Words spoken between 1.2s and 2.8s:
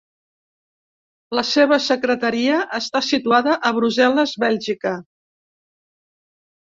La seva Secretaria